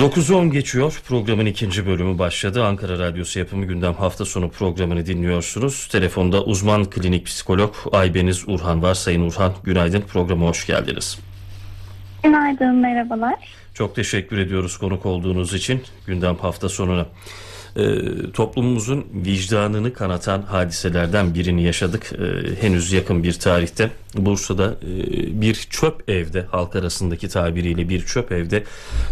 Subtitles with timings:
[0.00, 1.00] 9-10 geçiyor.
[1.04, 2.64] Programın ikinci bölümü başladı.
[2.64, 5.88] Ankara Radyosu yapımı gündem hafta sonu programını dinliyorsunuz.
[5.92, 8.94] Telefonda uzman klinik psikolog Aybeniz Urhan var.
[8.94, 11.18] Sayın Urhan günaydın programa hoş geldiniz.
[12.22, 13.34] Günaydın merhabalar.
[13.74, 17.06] Çok teşekkür ediyoruz konuk olduğunuz için gündem hafta sonuna
[17.76, 22.12] e, toplumumuzun vicdanını kanatan hadiselerden birini yaşadık.
[22.12, 28.32] E, henüz yakın bir tarihte Bursa'da e, bir çöp evde halk arasındaki tabiriyle bir çöp
[28.32, 28.64] evde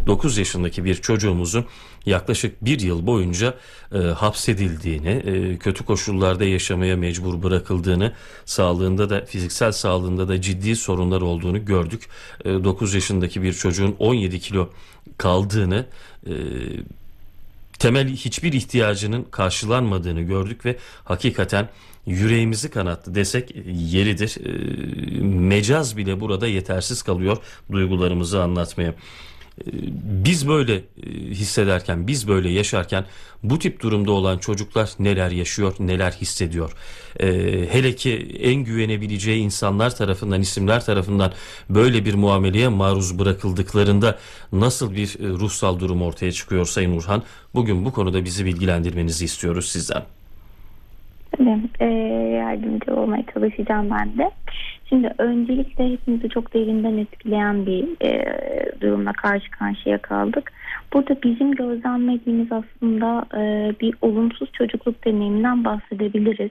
[0.07, 1.67] 9 yaşındaki bir çocuğumuzun
[2.07, 3.55] yaklaşık bir yıl boyunca
[3.95, 8.13] e, hapsedildiğini, e, kötü koşullarda yaşamaya mecbur bırakıldığını,
[8.45, 12.09] sağlığında da fiziksel sağlığında da ciddi sorunlar olduğunu gördük.
[12.45, 14.71] E, 9 yaşındaki bir çocuğun 17 kilo
[15.19, 15.87] kaldığını,
[16.27, 16.33] e,
[17.79, 21.69] temel hiçbir ihtiyacının karşılanmadığını gördük ve hakikaten
[22.07, 24.37] yüreğimizi kanattı desek yeridir.
[24.45, 27.37] E, mecaz bile burada yetersiz kalıyor
[27.73, 28.95] duygularımızı anlatmaya.
[29.67, 29.71] Ee,
[30.25, 30.81] biz böyle e,
[31.31, 33.05] hissederken, biz böyle yaşarken
[33.43, 36.73] bu tip durumda olan çocuklar neler yaşıyor, neler hissediyor?
[37.21, 37.27] Ee,
[37.71, 41.33] hele ki en güvenebileceği insanlar tarafından, isimler tarafından
[41.71, 44.19] böyle bir muameleye maruz bırakıldıklarında
[44.53, 47.23] nasıl bir e, ruhsal durum ortaya çıkıyor Sayın Urhan?
[47.55, 50.03] Bugün bu konuda bizi bilgilendirmenizi istiyoruz sizden.
[51.37, 51.85] Tabii, e,
[52.37, 54.31] yardımcı olmaya çalışacağım ben de.
[54.89, 58.25] Şimdi öncelikle hepimizi çok derinden etkileyen bir e,
[58.81, 60.53] durumla karşı karşıya kaldık.
[60.93, 66.51] Burada bizim gözlemlediğimiz aslında e, bir olumsuz çocukluk deneyiminden bahsedebiliriz.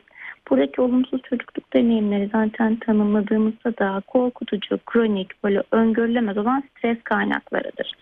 [0.49, 7.93] Buradaki olumsuz çocukluk deneyimleri zaten tanımladığımızda da korkutucu, kronik, böyle öngörülemez olan stres kaynaklarıdır.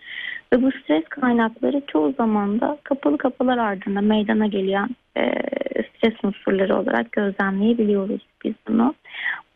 [0.52, 5.32] Ve bu stres kaynakları çoğu zaman da kapalı kapılar ardında meydana gelen e,
[5.82, 8.94] stres unsurları olarak gözlemleyebiliyoruz biz bunu.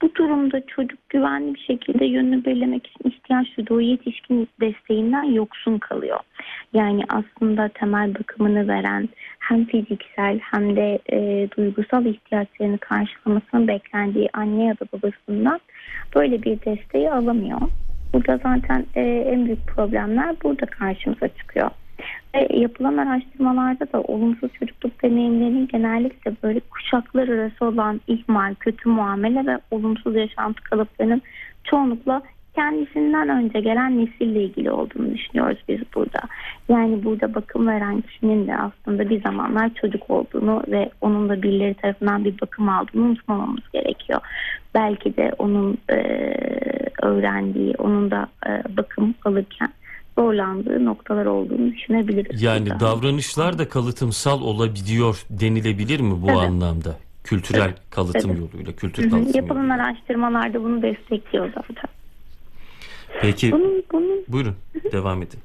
[0.02, 6.18] Bu durumda çocuk güvenli bir şekilde yönünü belirlemek için ihtiyaç duyduğu yetişkin desteğinden yoksun kalıyor.
[6.72, 14.64] Yani aslında temel bakımını veren hem fiziksel hem de e, duygusal ihtiyaçlarını karşılamasını beklendiği anne
[14.64, 15.60] ya da babasından
[16.14, 17.60] böyle bir desteği alamıyor.
[18.12, 21.70] Burada zaten e, en büyük problemler burada karşımıza çıkıyor.
[22.34, 29.46] Ve yapılan araştırmalarda da olumsuz çocukluk deneyimlerinin genellikle böyle kuşaklar arası olan ihmal, kötü muamele
[29.46, 31.22] ve olumsuz yaşantı kalıplarının
[31.64, 32.22] çoğunlukla
[32.54, 36.20] kendisinden önce gelen nesille ilgili olduğunu düşünüyoruz biz burada.
[36.68, 41.74] Yani burada bakım veren kişinin de aslında bir zamanlar çocuk olduğunu ve onun da birileri
[41.74, 44.20] tarafından bir bakım aldığını unutmamamız gerekiyor.
[44.74, 45.96] Belki de onun e,
[47.02, 49.72] öğrendiği, onun da e, bakım alırken
[50.18, 52.42] zorlandığı noktalar olduğunu düşünebiliriz.
[52.42, 52.80] Yani burada.
[52.80, 56.38] davranışlar da kalıtımsal olabiliyor denilebilir mi bu evet.
[56.38, 56.96] anlamda?
[57.24, 57.78] Kültürel evet.
[57.90, 58.40] kalıtım evet.
[58.40, 59.10] yoluyla, kültür Hı-hı.
[59.10, 59.84] kalıtım Yapılan yoluyla.
[59.84, 61.90] araştırmalarda bunu destekliyor zaten.
[63.22, 64.92] Peki, bunun, bunun, buyurun Hı-hı.
[64.92, 65.38] devam edin.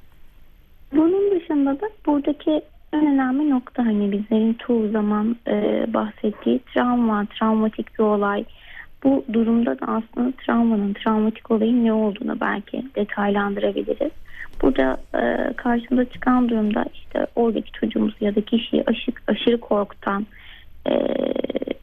[0.94, 2.62] Bunun dışında da buradaki
[2.94, 8.46] en önemli nokta hani bizlerin çoğu zaman e, bahsettiği travma, travmatik bir olay.
[9.06, 14.12] Bu durumda da aslında travmanın, travmatik olayın ne olduğunu belki detaylandırabiliriz.
[14.62, 20.26] Burada e, karşımıza çıkan durumda işte oradaki çocuğumuzu ya da kişiyi aşık, aşırı korkutan,
[20.90, 20.94] e,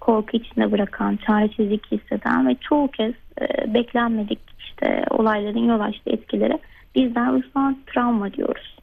[0.00, 6.58] korku içinde bırakan, çaresizlik hisseden ve çoğu kez e, beklenmedik işte olayların yol açtığı etkilere
[6.94, 8.76] bizler ruhsal travma diyoruz.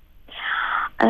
[1.03, 1.07] Ee,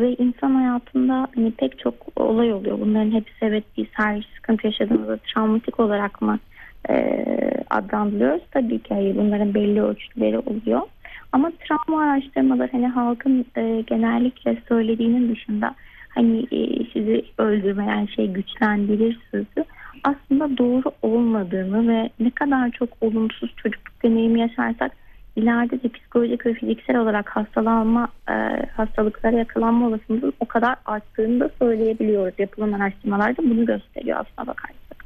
[0.00, 2.80] ve insan hayatında hani pek çok olay oluyor.
[2.80, 6.38] Bunların hepsi evet biz her sıkıntı yaşadığımızda travmatik olarak mı
[6.90, 7.24] e,
[7.70, 8.42] adlandırıyoruz?
[8.50, 9.16] Tabii ki hayır.
[9.16, 10.80] Bunların belli ölçütleri oluyor.
[11.32, 15.74] Ama travma araştırmaları hani halkın e, genellikle söylediğinin dışında
[16.08, 19.64] hani e, sizi öldürmeyen şey güçlendirir sözü
[20.04, 24.92] aslında doğru olmadığını ve ne kadar çok olumsuz çocukluk deneyimi yaşarsak
[25.36, 28.32] ileride de psikolojik ve fiziksel olarak hastalanma e,
[28.76, 32.34] hastalıklara yakalanma olasılığının o kadar arttığını da söyleyebiliyoruz.
[32.38, 35.01] Yapılan araştırmalarda bunu gösteriyor aslına bakarsanız.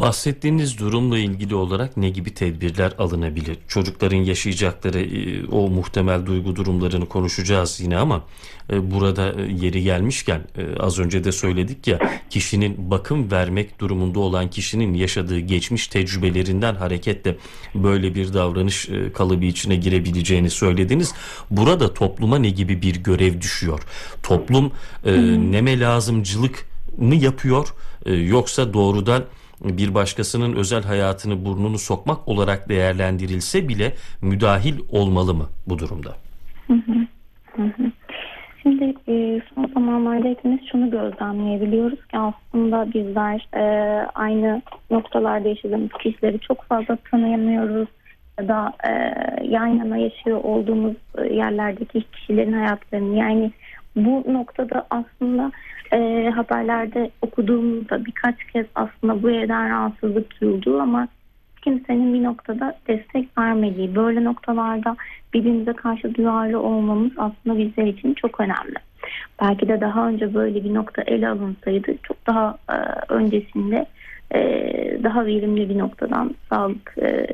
[0.00, 3.58] Bahsettiğiniz durumla ilgili olarak ne gibi tedbirler alınabilir?
[3.68, 8.24] Çocukların yaşayacakları e, o muhtemel duygu durumlarını konuşacağız yine ama
[8.72, 10.40] e, burada e, yeri gelmişken
[10.78, 11.98] az önce de söyledik ya
[12.30, 17.36] kişinin bakım vermek durumunda olan kişinin yaşadığı geçmiş tecrübelerinden hareketle
[17.74, 21.14] böyle bir davranış kalıbı içine girebileceğini söylediniz.
[21.50, 23.80] Burada topluma ne gibi bir görev düşüyor?
[24.22, 24.72] Toplum
[25.52, 26.66] neme lazımcılık
[26.98, 27.74] mı yapıyor
[28.06, 29.24] yoksa doğrudan
[29.64, 36.16] bir başkasının özel hayatını burnunu sokmak olarak değerlendirilse bile müdahil olmalı mı bu durumda?
[38.62, 43.62] Şimdi e, son zamanlarda hepimiz şunu gözlemleyebiliyoruz ki aslında bizler e,
[44.14, 47.88] aynı noktalarda yaşadığımız kişileri çok fazla tanıyamıyoruz.
[48.40, 48.90] ya da e,
[49.44, 53.52] yan yana yaşıyor olduğumuz e, yerlerdeki kişilerin hayatlarını yani
[53.96, 55.52] bu noktada aslında
[55.92, 61.08] e, haberlerde okuduğumuzda birkaç kez aslında bu evden rahatsızlık duyulduğu ama
[61.62, 64.96] kimsenin bir noktada destek vermediği böyle noktalarda
[65.34, 68.76] birbirimize karşı duyarlı olmamız aslında bizler için çok önemli.
[69.42, 72.76] Belki de daha önce böyle bir nokta ele alınsaydı çok daha e,
[73.08, 73.86] öncesinde
[74.34, 74.40] e,
[75.02, 77.26] daha verimli bir noktadan sağlık e,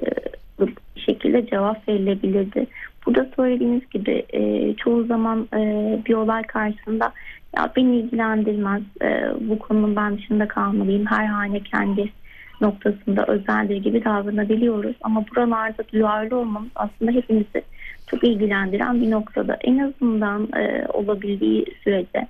[0.60, 2.66] bir şekilde cevap verilebilirdi.
[3.06, 5.58] Burada söylediğiniz gibi e, çoğu zaman e,
[6.06, 7.12] bir olay karşısında
[7.56, 12.12] ya beni ilgilendirmez e, bu konunun ben dışında kalmalıyım her hane kendi
[12.60, 17.62] noktasında özeldir gibi davranabiliyoruz ama buralarda duyarlı olmamız aslında hepimizi
[18.06, 22.26] çok ilgilendiren bir noktada en azından e, olabildiği sürece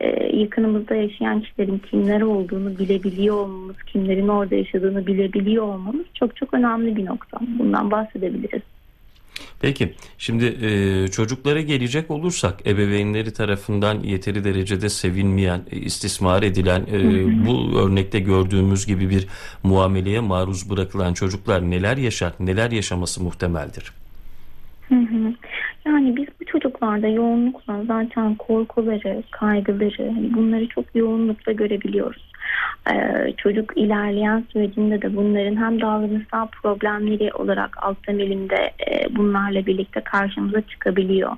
[0.00, 6.54] e, yakınımızda yaşayan kişilerin kimler olduğunu bilebiliyor olmamız, kimlerin orada yaşadığını bilebiliyor olmamız çok çok
[6.54, 7.38] önemli bir nokta.
[7.58, 8.62] Bundan bahsedebiliriz.
[9.60, 16.96] Peki şimdi e, çocuklara gelecek olursak ebeveynleri tarafından yeteri derecede sevilmeyen, e, istismar edilen e,
[17.46, 19.26] bu örnekte gördüğümüz gibi bir
[19.62, 23.92] muameleye maruz bırakılan çocuklar neler yaşar, neler yaşaması muhtemeldir?
[24.88, 25.34] Hı hı.
[25.84, 32.31] Yani biz bu çocuklarda yoğunlukla zaten korkuları, kaygıları hani bunları çok yoğunlukla görebiliyoruz.
[32.90, 40.00] Ee, çocuk ilerleyen sürecinde de bunların hem davranışsal problemleri olarak alt temelinde e, bunlarla birlikte
[40.00, 41.32] karşımıza çıkabiliyor.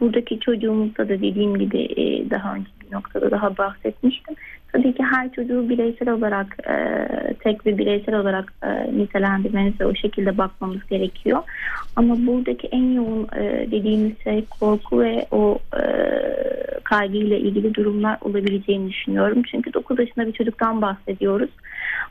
[0.00, 4.34] Buradaki çocuğumuzda da dediğim gibi e, daha önce bir noktada daha bahsetmiştim.
[4.72, 6.74] Tabii ki her çocuğu bireysel olarak e,
[7.34, 11.42] tek ve bireysel olarak e, nitelendirmeniz ve o şekilde bakmamız gerekiyor.
[11.96, 15.82] Ama buradaki en yoğun e, dediğimiz şey korku ve o e,
[16.84, 19.42] kaygıyla ilgili durumlar olabileceğini düşünüyorum.
[19.50, 21.50] Çünkü 9 yaşında bir çocuktan bahsediyoruz.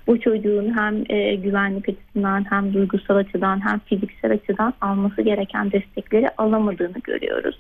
[0.08, 6.30] Bu çocuğun hem e, güvenlik açısından hem duygusal açıdan hem fiziksel açıdan alması gereken destekleri
[6.38, 7.60] alamadığını görüyoruz.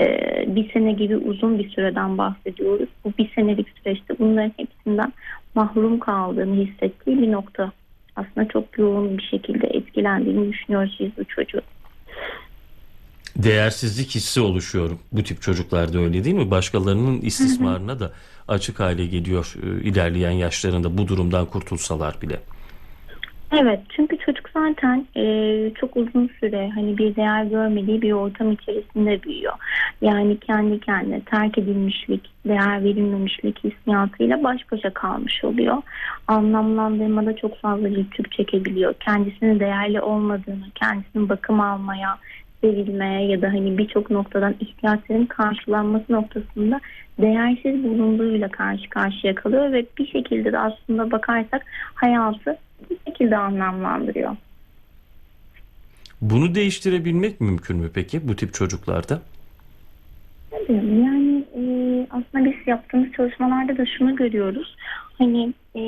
[0.00, 0.06] E,
[0.46, 2.88] bir sene gibi uzun bir süreden bahsediyoruz.
[3.04, 5.12] Bu bir senelik süreçte bunların hepsinden
[5.54, 7.72] mahrum kaldığını hissettiği bir nokta.
[8.16, 11.60] Aslında çok yoğun bir şekilde etkilendiğini düşünüyoruz biz bu çocuğu
[13.36, 16.50] değersizlik hissi oluşuyor bu tip çocuklarda öyle değil mi?
[16.50, 18.12] Başkalarının istismarına da
[18.48, 22.40] açık hale geliyor e, ilerleyen yaşlarında bu durumdan kurtulsalar bile.
[23.54, 25.24] Evet çünkü çocuk zaten e,
[25.74, 29.52] çok uzun süre hani bir değer görmediği bir ortam içerisinde büyüyor.
[30.00, 35.76] Yani kendi kendine terk edilmişlik, değer verilmemişlik hissiyatıyla baş başa kalmış oluyor.
[36.28, 38.94] Anlamlandırmada çok fazla güçlük çekebiliyor.
[38.94, 42.18] Kendisinin değerli olmadığını, kendisinin bakım almaya,
[42.64, 46.80] verilmeye ya da hani birçok noktadan ihtiyaçların karşılanması noktasında
[47.20, 51.62] değersiz bulunduğuyla karşı karşıya kalıyor ve bir şekilde de aslında bakarsak
[51.94, 52.58] hayatı
[52.90, 54.36] bir şekilde anlamlandırıyor.
[56.20, 59.22] Bunu değiştirebilmek mümkün mü peki bu tip çocuklarda?
[60.68, 61.62] Yani e,
[62.10, 64.76] aslında biz yaptığımız çalışmalarda da şunu görüyoruz.
[65.18, 65.80] Hani e,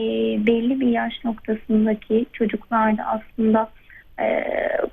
[0.47, 3.71] belli bir yaş noktasındaki çocuklarda aslında
[4.21, 4.45] e,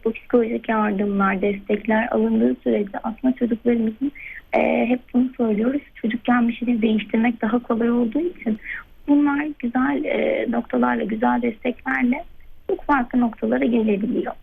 [0.05, 4.11] bu psikolojik yardımlar, destekler alındığı sürece aslında çocuklarımızın
[4.53, 5.81] e, hep bunu söylüyoruz.
[5.95, 8.59] Çocukken bir şeyleri değiştirmek daha kolay olduğu için
[9.07, 12.23] bunlar güzel e, noktalarla, güzel desteklerle
[12.69, 14.33] çok farklı noktalara gelebiliyor.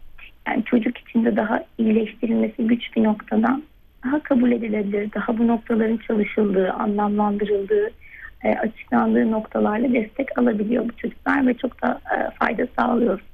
[0.49, 3.63] Yani çocuk için de daha iyileştirilmesi güç bir noktadan
[4.05, 7.91] daha kabul edilebilir, daha bu noktaların çalışıldığı, anlamlandırıldığı,
[8.45, 13.25] e, açıklandığı noktalarla destek alabiliyor bu çocuklar ve çok da e, fayda sağlıyoruz.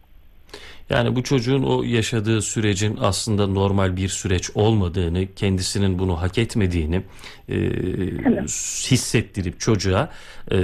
[0.90, 7.02] Yani bu çocuğun o yaşadığı sürecin aslında normal bir süreç olmadığını, kendisinin bunu hak etmediğini
[7.48, 7.56] e,
[8.90, 10.10] hissettirip çocuğa
[10.52, 10.56] e,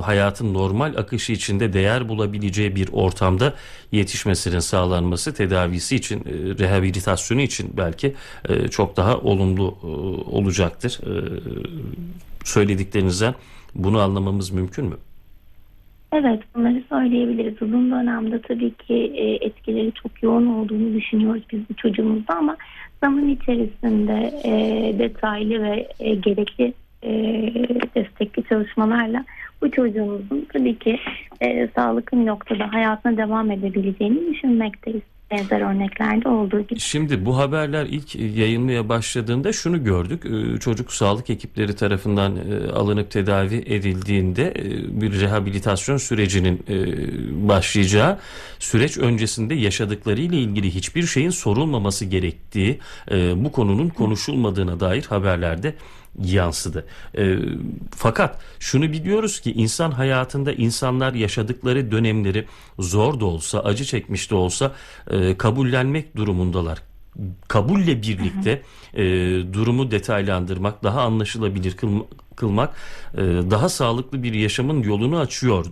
[0.00, 3.54] hayatın normal akışı içinde değer bulabileceği bir ortamda
[3.92, 6.22] yetişmesinin sağlanması tedavisi için, e,
[6.58, 8.14] rehabilitasyonu için belki
[8.48, 9.86] e, çok daha olumlu e,
[10.30, 11.00] olacaktır.
[11.02, 11.12] E,
[12.44, 13.34] söylediklerinizden
[13.74, 14.96] bunu anlamamız mümkün mü?
[16.12, 17.62] Evet bunları söyleyebiliriz.
[17.62, 22.56] Uzun dönemde tabii ki e, etkileri çok yoğun olduğunu düşünüyoruz biz bu çocuğumuzda ama
[23.02, 24.52] zaman içerisinde e,
[24.98, 26.72] detaylı ve e, gerekli
[27.94, 29.24] destekli çalışmalarla
[29.62, 30.98] bu çocuğumuzun tabii ki
[31.74, 36.80] sağlıklı noktada hayatına devam edebileceğini düşünmekteyiz benzer örneklerde olduğu gibi.
[36.80, 40.26] Şimdi bu haberler ilk yayınmaya başladığında şunu gördük.
[40.26, 46.76] Ee, çocuk sağlık ekipleri tarafından e, alınıp tedavi edildiğinde e, bir rehabilitasyon sürecinin e,
[47.48, 48.18] başlayacağı
[48.58, 52.78] süreç öncesinde yaşadıkları ile ilgili hiçbir şeyin sorulmaması gerektiği
[53.36, 55.74] bu konunun konuşulmadığına dair haberlerde
[56.18, 56.86] yansıdı.
[57.18, 57.38] E,
[57.96, 62.46] fakat şunu biliyoruz ki insan hayatında insanlar yaşadıkları dönemleri
[62.78, 64.72] zor da olsa acı çekmiş de olsa
[65.10, 66.82] e, kabullenmek durumundalar
[67.48, 68.62] kabulle birlikte
[68.94, 69.04] e,
[69.52, 72.04] durumu detaylandırmak, daha anlaşılabilir kılma,
[72.36, 72.74] kılmak
[73.14, 75.66] e, daha sağlıklı bir yaşamın yolunu açıyor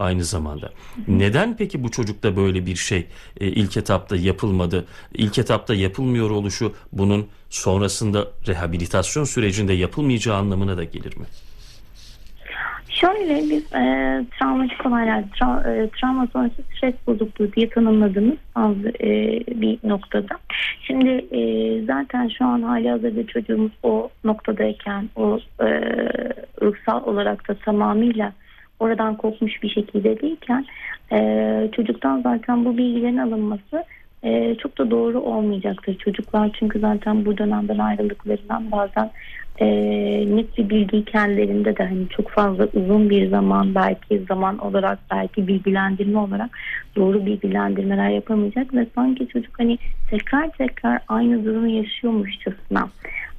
[0.00, 0.70] aynı zamanda.
[1.08, 3.06] Neden peki bu çocukta böyle bir şey
[3.40, 4.84] e, ilk etapta yapılmadı?
[5.14, 11.26] İlk etapta yapılmıyor oluşu bunun sonrasında rehabilitasyon sürecinde yapılmayacağı anlamına da gelir mi?
[13.00, 13.84] Şöyle biz e,
[14.38, 20.38] travmatik olaylar, tra, e, travma sonrası stres bozukluğu diye tanımladığımız bazı e, bir noktada.
[20.82, 21.42] Şimdi e,
[21.84, 25.66] zaten şu an hali hazırda çocuğumuz o noktadayken, o e,
[26.62, 28.32] ruhsal olarak da tamamıyla
[28.80, 30.66] oradan kopmuş bir şekilde değilken
[31.12, 33.84] e, çocuktan zaten bu bilgilerin alınması
[34.22, 35.98] e, çok da doğru olmayacaktır.
[35.98, 39.10] Çocuklar çünkü zaten bu dönemden ayrıldıklarından bazen
[39.58, 39.66] e,
[40.36, 45.46] net bir bilgi kendilerinde de hani çok fazla uzun bir zaman belki zaman olarak belki
[45.46, 46.50] bilgilendirme olarak
[46.96, 49.78] doğru bilgilendirmeler yapamayacak ve sanki çocuk hani
[50.10, 52.88] tekrar tekrar aynı durumu yaşıyormuşçasına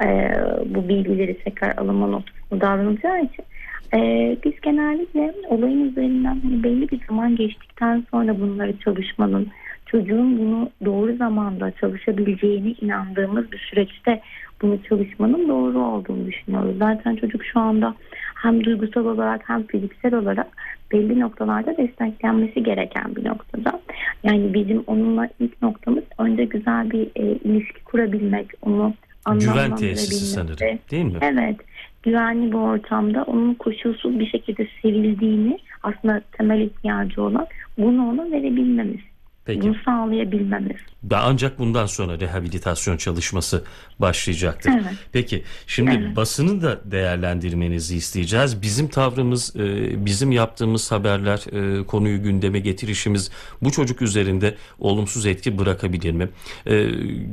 [0.04, 0.32] e,
[0.66, 3.46] bu bilgileri tekrar alınma noktasında davranacağı için
[3.94, 9.48] ee, biz genellikle olayın üzerinden hani belli bir zaman geçtikten sonra bunları çalışmanın,
[9.86, 14.22] çocuğun bunu doğru zamanda çalışabileceğini inandığımız bir süreçte
[14.62, 16.78] bunu çalışmanın doğru olduğunu düşünüyoruz.
[16.80, 17.96] Zaten çocuk şu anda
[18.36, 20.48] hem duygusal olarak hem fiziksel olarak
[20.92, 23.82] belli noktalarda desteklenmesi gereken bir noktada.
[24.24, 28.94] Yani bizim onunla ilk noktamız önce güzel bir e, ilişki kurabilmek, onu
[29.40, 31.20] Güven tesisi sanırım değil mi?
[31.22, 31.56] Evet.
[32.04, 39.11] Güvenli bir ortamda onun koşulsuz bir şekilde sevildiğini aslında temel ihtiyacı olan bunu ona verebilmemiz.
[39.46, 39.62] Peki.
[39.62, 40.78] Bunu sağlayabilmemiz.
[41.12, 43.64] Ancak bundan sonra rehabilitasyon çalışması
[44.00, 44.72] başlayacaktır.
[44.74, 44.94] Evet.
[45.12, 46.16] Peki şimdi evet.
[46.16, 48.62] basını da değerlendirmenizi isteyeceğiz.
[48.62, 51.46] Bizim tavrımız, e, bizim yaptığımız haberler,
[51.80, 53.32] e, konuyu gündeme getirişimiz
[53.62, 56.30] bu çocuk üzerinde olumsuz etki bırakabilir mi?
[56.66, 56.84] E,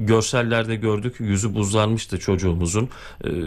[0.06, 2.88] görsellerde gördük yüzü buzlanmıştı çocuğumuzun.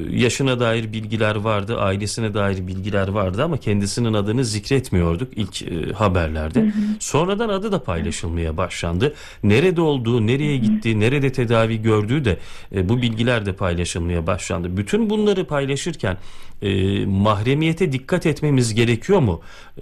[0.10, 6.62] Yaşına dair bilgiler vardı, ailesine dair bilgiler vardı ama kendisinin adını zikretmiyorduk ilk haberlerde.
[6.62, 6.72] Hı hı.
[7.00, 9.14] Sonradan adı da paylaşılmaya başlandı.
[9.44, 12.38] Nerede olduğu, nereye gittiği, nerede tedavi gördüğü de
[12.72, 14.78] bu bilgiler de paylaşılmaya başlandı.
[14.78, 16.18] Bütün bunları paylaşırken
[16.62, 19.42] e, mahremiyete dikkat etmemiz gerekiyor mu?
[19.78, 19.82] E,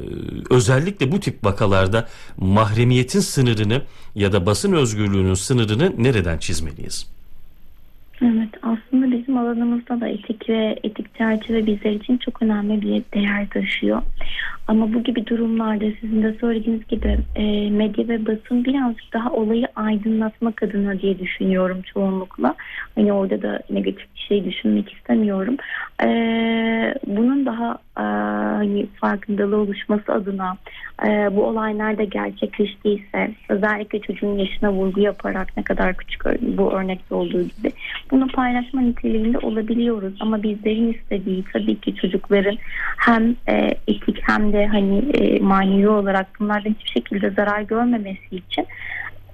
[0.50, 2.08] özellikle bu tip vakalarda
[2.38, 3.82] mahremiyetin sınırını
[4.16, 7.19] ya da basın özgürlüğünün sınırını nereden çizmeliyiz?
[8.22, 13.50] Evet aslında bizim alanımızda da etik ve etik çerçeve bizler için çok önemli bir değer
[13.50, 14.02] taşıyor.
[14.68, 19.68] Ama bu gibi durumlarda sizin de söylediğiniz gibi e, medya ve basın birazcık daha olayı
[19.76, 22.56] aydınlatmak adına diye düşünüyorum çoğunlukla.
[22.96, 25.58] Hani orada da negatif bir şey düşünmek istemiyorum.
[26.04, 26.08] E,
[27.08, 28.04] bunun daha e,
[28.56, 30.58] hani farkındalığı oluşması adına
[31.06, 37.16] e, bu olay nerede gerçekleştiyse özellikle çocuğun yaşına vurgu yaparak ne kadar küçük bu örnekte
[37.16, 37.72] olduğu gibi
[38.12, 42.58] bunu paylaşma niteliğinde olabiliyoruz ama bizlerin istediği tabii ki çocukların
[42.98, 43.54] hem e,
[43.88, 48.68] etik hem de hani e, manevi olarak bunlardan hiçbir şekilde zarar görmemesi için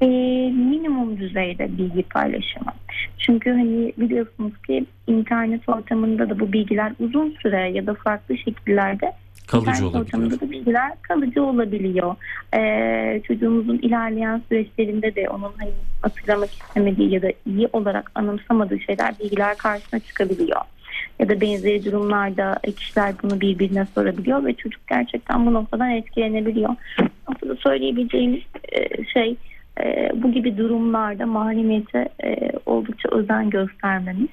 [0.02, 0.08] e,
[0.52, 2.72] minimum düzeyde bilgi paylaşımı.
[3.18, 9.12] Çünkü hani biliyorsunuz ki internet ortamında da bu bilgiler uzun süre ya da farklı şekillerde
[9.48, 10.42] kalıcı olabiliyor.
[10.42, 12.16] bilgiler kalıcı olabiliyor.
[12.56, 15.72] Ee, çocuğumuzun ilerleyen süreçlerinde de onun hani
[16.02, 20.62] hatırlamak istemediği ya da iyi olarak anımsamadığı şeyler bilgiler karşısına çıkabiliyor.
[21.20, 26.76] Ya da benzeri durumlarda kişiler bunu birbirine sorabiliyor ve çocuk gerçekten bu noktadan etkilenebiliyor.
[27.28, 29.36] Aslında söyleyebileceğimiz e, şey
[29.84, 34.30] e, bu gibi durumlarda mahremiyete e, oldukça özen göstermemiz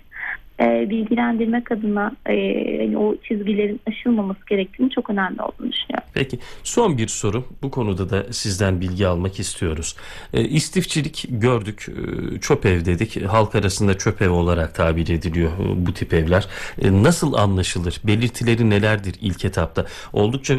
[0.60, 2.34] e, bilgilendirmek adına e,
[2.80, 6.08] hani o çizgilerin aşılmaması gerektiğini çok önemli olduğunu düşünüyorum.
[6.14, 9.96] Peki son bir soru bu konuda da sizden bilgi almak istiyoruz.
[10.32, 15.86] E, istifçilik gördük e, çöp ev dedik halk arasında çöp ev olarak tabir ediliyor e,
[15.86, 16.48] bu tip evler.
[16.82, 20.58] E, nasıl anlaşılır belirtileri nelerdir ilk etapta oldukça e,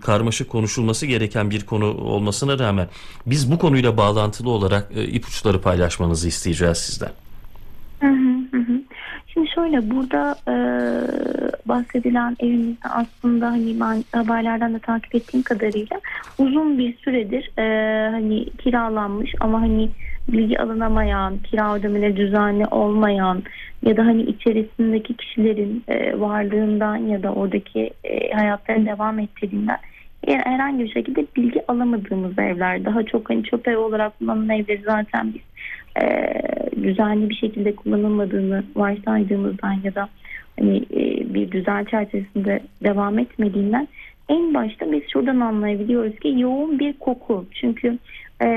[0.00, 2.88] karmaşık konuşulması gereken bir konu olmasına rağmen
[3.26, 7.12] biz bu konuyla bağlantılı olarak e, ipuçları paylaşmanızı isteyeceğiz sizden.
[8.00, 8.82] Hı hı hı.
[9.26, 10.54] Şimdi şöyle burada e,
[11.68, 16.00] bahsedilen evimizde aslında hani ben haberlerden de takip ettiğim kadarıyla
[16.38, 19.90] uzun bir süredir e, hani kiralanmış ama hani
[20.28, 23.42] bilgi alınamayan, kira ödemeleri düzenli olmayan
[23.82, 29.78] ya da hani içerisindeki kişilerin e, varlığından ya da oradaki e, hayatlarını devam ettirdiğinden
[30.26, 35.34] herhangi bir şekilde bilgi alamadığımız evler daha çok hani çöp ev olarak kullanılan evleri zaten
[35.34, 35.42] biz
[36.02, 36.32] e,
[36.82, 40.08] düzenli bir şekilde kullanılmadığını varsaydığımızdan ya da
[40.58, 43.88] hani e, bir düzen çerçevesinde devam etmediğinden
[44.28, 47.46] en başta biz şuradan anlayabiliyoruz ki yoğun bir koku.
[47.60, 47.98] Çünkü
[48.42, 48.48] e,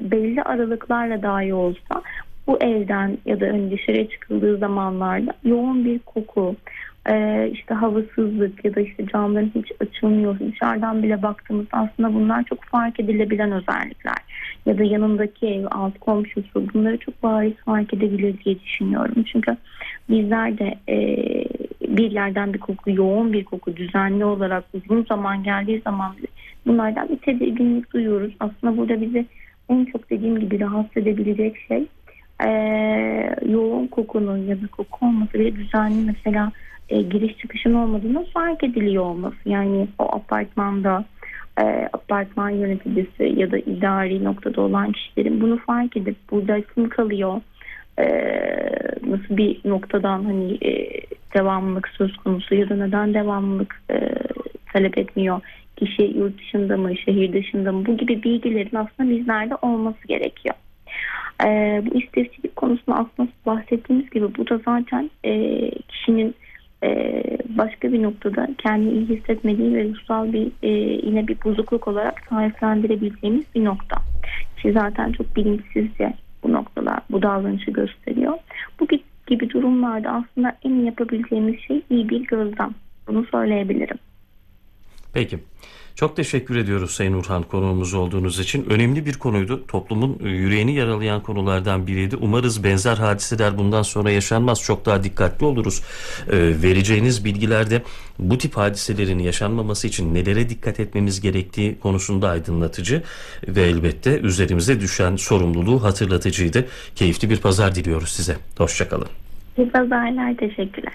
[0.00, 2.02] belli aralıklarla dahi olsa
[2.46, 6.56] bu evden ya da hani dışarıya çıkıldığı zamanlarda yoğun bir koku,
[7.08, 10.38] e, işte havasızlık ya da işte camların hiç açılmıyor.
[10.38, 14.18] Dışarıdan bile baktığımızda aslında bunlar çok fark edilebilen özellikler.
[14.66, 19.24] Ya da yanındaki ev, alt komşusu bunları çok bariz fark edebilir diye düşünüyorum.
[19.32, 19.56] Çünkü
[20.10, 20.96] bizler de e,
[21.88, 26.26] bir yerden bir koku, yoğun bir koku düzenli olarak uzun zaman geldiği zaman bile
[26.66, 28.32] bunlardan bir tedirginlik duyuyoruz.
[28.40, 29.26] Aslında burada bizi
[29.68, 31.86] en çok dediğim gibi rahatsız edebilecek şey
[32.44, 32.50] e,
[33.48, 36.52] yoğun kokunun ya da koku olması ve düzenli mesela
[36.88, 39.36] e, giriş çıkışın olmadığını fark ediliyor olması.
[39.44, 41.04] Yani o apartmanda
[41.60, 47.40] e, apartman yöneticisi ya da idari noktada olan kişilerin bunu fark edip burada kim kalıyor
[47.98, 48.06] e,
[49.06, 51.00] nasıl bir noktadan hani e,
[51.34, 54.10] devamlılık söz konusu ya da neden devamlılık e,
[54.72, 55.40] talep etmiyor
[55.76, 60.54] kişi yurt dışında mı şehir dışında mı bu gibi bilgilerin aslında bizlerde olması gerekiyor.
[61.44, 66.34] E, bu istatistik konusunda aslında bahsettiğimiz gibi bu da zaten e, kişinin
[66.84, 70.68] e, başka bir noktada kendini iyi hissetmediği ve ruhsal bir e,
[71.06, 73.96] yine bir bozukluk olarak tariflendirebileceğimiz bir nokta.
[74.62, 76.12] Ki zaten çok bilinçsizce
[76.42, 78.38] bu noktalar bu davranışı gösteriyor.
[78.80, 78.86] Bu
[79.26, 82.74] gibi durumlarda aslında en iyi yapabileceğimiz şey iyi bir gözlem.
[83.08, 83.98] Bunu söyleyebilirim.
[85.14, 85.38] Peki.
[85.94, 88.66] Çok teşekkür ediyoruz Sayın Urhan konuğumuz olduğunuz için.
[88.70, 89.66] Önemli bir konuydu.
[89.66, 92.16] Toplumun e, yüreğini yaralayan konulardan biriydi.
[92.16, 94.62] Umarız benzer hadiseler bundan sonra yaşanmaz.
[94.62, 95.82] Çok daha dikkatli oluruz.
[96.30, 97.82] Ee, vereceğiniz bilgilerde
[98.18, 103.02] bu tip hadiselerin yaşanmaması için nelere dikkat etmemiz gerektiği konusunda aydınlatıcı
[103.48, 106.66] ve elbette üzerimize düşen sorumluluğu hatırlatıcıydı.
[106.94, 108.36] Keyifli bir pazar diliyoruz size.
[108.58, 109.08] Hoşçakalın.
[109.58, 110.36] İyi pazarlar.
[110.36, 110.82] Teşekkürler.